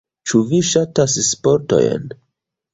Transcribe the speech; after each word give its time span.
Ĉu 0.29 0.39
vi 0.53 0.61
ŝatas 0.69 1.19
sportojn? 1.29 2.11